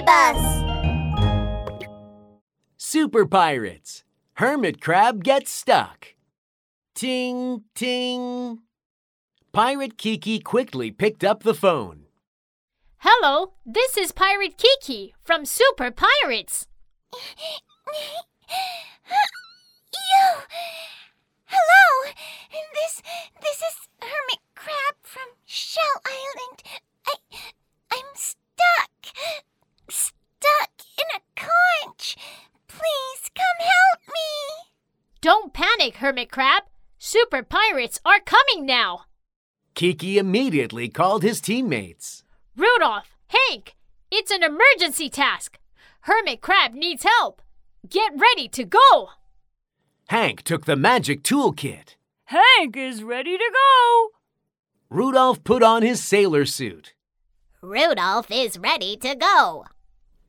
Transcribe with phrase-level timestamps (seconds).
[0.00, 0.64] Mystery Bus!
[2.76, 4.04] Super Pirates.
[4.34, 6.14] Hermit Crab gets stuck.
[6.94, 8.60] Ting, ting.
[9.52, 12.06] Pirate Kiki quickly picked up the phone.
[12.98, 16.66] Hello, this is Pirate Kiki from Super Pirates.
[17.12, 17.18] you!
[21.44, 22.12] Hello!
[22.74, 23.02] This
[23.40, 26.62] this is Hermit Crab from Shell Island.
[27.06, 27.14] I
[27.92, 28.90] I'm stuck.
[29.90, 32.16] Stuck in a conch.
[32.68, 34.70] Please come help me.
[35.20, 36.64] Don't panic, Hermit Crab.
[36.98, 39.06] Super Pirates are coming now.
[39.74, 42.22] Kiki immediately called his teammates.
[42.54, 43.74] Rudolph, Hank,
[44.10, 45.58] it's an emergency task.
[46.02, 47.40] Hermit Crab needs help.
[47.88, 49.08] Get ready to go.
[50.10, 51.96] Hank took the magic toolkit.
[52.24, 54.08] Hank is ready to go.
[54.90, 56.92] Rudolph put on his sailor suit.
[57.62, 59.64] Rudolph is ready to go.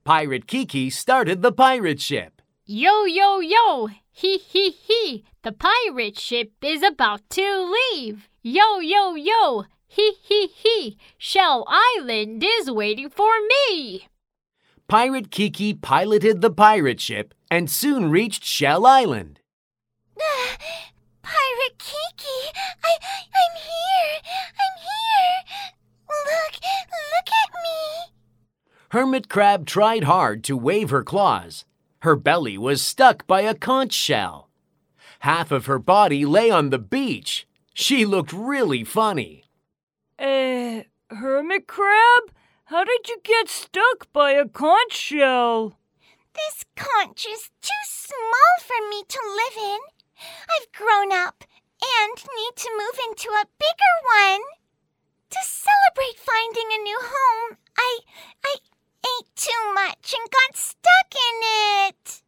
[0.06, 2.42] Pirate Kiki started the pirate ship.
[2.66, 3.90] Yo, yo, yo!
[4.14, 5.26] Hee hee hee!
[5.44, 8.30] The pirate ship is about to leave.
[8.44, 9.66] Yo, yo, yo!
[9.92, 10.98] he, he, he.
[11.18, 14.08] Shell Island is waiting for me.
[14.88, 19.40] Pirate Kiki piloted the pirate ship and soon reached Shell Island.
[21.24, 22.98] Pirate Kiki, I
[23.34, 24.22] I'm here.
[24.62, 25.72] I'm here.
[26.08, 28.14] Look, look at me.
[28.92, 31.66] Hermit Crab tried hard to wave her claws.
[32.00, 34.51] Her belly was stuck by a conch shell.
[35.22, 37.48] Half of her body lay on the beach.
[37.76, 39.44] She looked really funny.
[40.18, 42.32] Uh, Hermit Crab?
[42.66, 45.78] How did you get stuck by a conch shell?
[46.34, 49.80] This conch is too small for me to live in.
[50.50, 51.44] I've grown up
[51.84, 54.42] and need to move into a bigger one.
[55.30, 58.00] To celebrate finding a new home, I
[58.44, 58.56] I
[59.06, 62.24] ate too much and got stuck in it.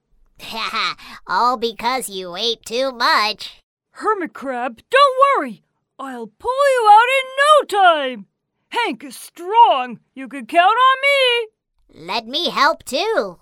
[1.53, 3.61] All because you ate too much.
[3.91, 5.61] Hermit Crab, don't worry.
[5.99, 8.25] I'll pull you out in no time.
[8.69, 9.99] Hank is strong.
[10.15, 12.07] You can count on me.
[12.07, 13.37] Let me help too.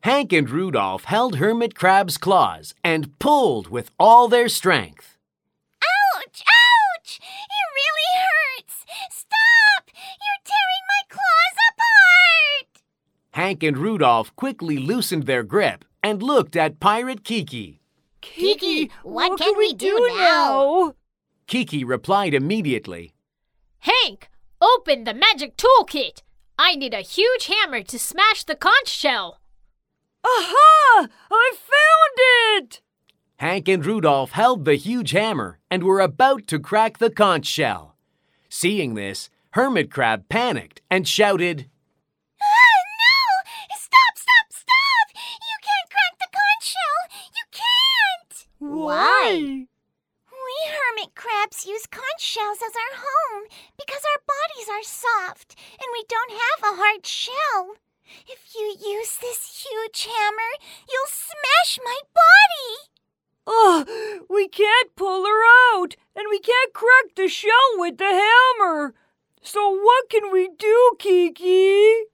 [0.00, 5.18] Hank and Rudolph held Hermit Crab's claws and pulled with all their strength.
[6.16, 6.42] Ouch!
[6.48, 7.20] Ouch!
[7.20, 8.86] It really hurts!
[9.10, 9.90] Stop!
[9.94, 12.82] You're tearing my claws apart!
[13.32, 17.80] Hank and Rudolph quickly loosened their grip and looked at Pirate Kiki.
[18.20, 20.94] Kiki, what can we do now?
[21.46, 23.14] Kiki replied immediately.
[23.80, 24.30] Hank,
[24.60, 26.22] open the magic toolkit.
[26.58, 29.40] I need a huge hammer to smash the conch shell.
[30.24, 31.08] Aha!
[31.30, 32.80] I found it!
[33.36, 37.96] Hank and Rudolph held the huge hammer and were about to crack the conch shell.
[38.48, 41.68] Seeing this, Hermit Crab panicked and shouted,
[52.72, 57.06] shells as our home because our bodies are soft and we don't have a hard
[57.06, 57.76] shell.
[58.28, 60.52] If you use this huge hammer,
[60.88, 62.88] you'll smash my body!
[63.46, 68.94] Oh, we can't pull her out, and we can't crack the shell with the hammer.
[69.42, 72.04] So what can we do, Kiki?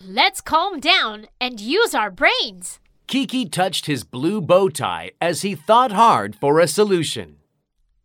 [0.00, 2.80] Let's calm down and use our brains.
[3.06, 7.36] Kiki touched his blue bow tie as he thought hard for a solution.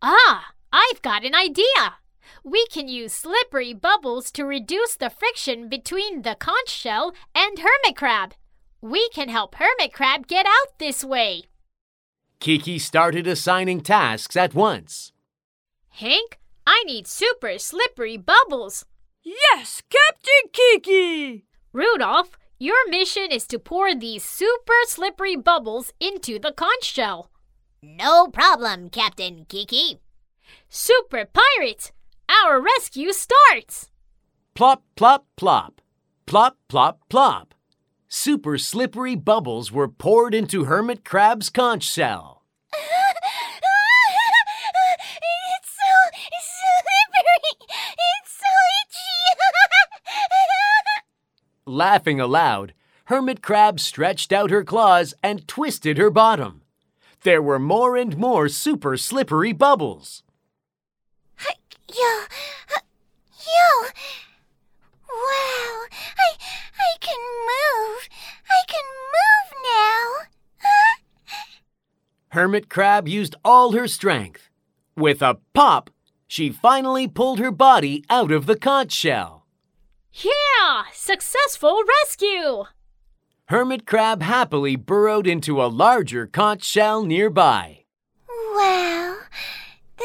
[0.02, 1.96] Ah, I've got an idea.
[2.44, 7.96] We can use slippery bubbles to reduce the friction between the conch shell and hermit
[7.96, 8.34] crab.
[8.80, 11.44] We can help hermit crab get out this way.
[12.40, 15.12] Kiki started assigning tasks at once.
[15.88, 18.84] Hank, I need super slippery bubbles.
[19.24, 21.44] Yes, Captain Kiki!
[21.72, 27.30] Rudolph, your mission is to pour these super slippery bubbles into the conch shell.
[27.82, 30.00] No problem, Captain Kiki.
[30.70, 31.92] Super Pirates,
[32.28, 33.88] our rescue starts!
[34.54, 35.80] Plop, plop, plop.
[36.26, 37.54] Plop, plop, plop.
[38.06, 42.42] Super slippery bubbles were poured into Hermit Crab's conch shell.
[42.74, 42.84] it's
[45.64, 45.88] so
[46.42, 47.66] slippery!
[48.20, 48.52] It's so
[48.84, 49.40] itchy!
[51.64, 52.74] Laughing aloud,
[53.06, 56.60] Hermit Crab stretched out her claws and twisted her bottom.
[57.22, 60.22] There were more and more super slippery bubbles.
[61.88, 62.24] Yo,
[62.74, 62.80] uh,
[63.30, 63.88] yo!
[65.08, 65.86] Wow!
[66.18, 66.36] I
[66.78, 67.18] I can
[67.48, 68.08] move!
[68.48, 68.84] I can
[69.16, 70.28] move now!
[72.30, 74.50] Hermit Crab used all her strength.
[74.96, 75.90] With a pop,
[76.26, 79.46] she finally pulled her body out of the conch shell.
[80.12, 80.84] Yeah!
[80.92, 82.64] Successful rescue!
[83.46, 87.84] Hermit crab happily burrowed into a larger conch shell nearby.
[88.28, 89.07] Wow.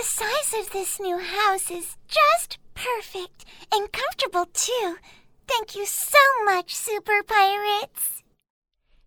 [0.04, 4.98] The size of this new house is just perfect and comfortable, too.
[5.48, 8.22] Thank you so much, Super Pirates.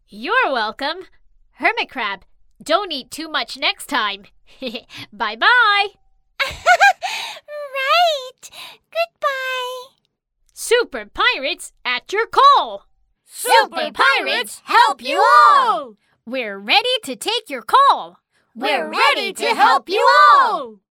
[0.09, 1.05] You're welcome.
[1.57, 2.25] Hermit crab,
[2.63, 4.25] don't eat too much next time.
[5.13, 5.89] bye bye.
[6.41, 8.51] right.
[8.91, 9.97] Goodbye.
[10.55, 12.87] Super pirates at your call.
[13.27, 15.97] Super Pirates help you all!
[16.25, 18.21] We're ready to take your call.
[18.55, 20.81] We're ready to help you all!